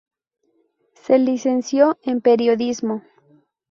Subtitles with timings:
[0.95, 3.03] Se licenció en Periodismo.